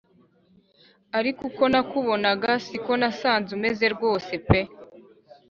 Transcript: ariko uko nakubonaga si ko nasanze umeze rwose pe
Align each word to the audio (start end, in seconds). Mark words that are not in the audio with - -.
ariko 1.19 1.41
uko 1.49 1.63
nakubonaga 1.73 2.51
si 2.65 2.77
ko 2.85 2.91
nasanze 3.01 3.49
umeze 3.57 3.85
rwose 3.95 4.31
pe 4.47 4.59